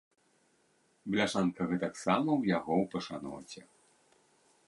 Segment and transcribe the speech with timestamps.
[1.15, 3.61] Бляшанка гэтаксама ў яго ў пашаноце.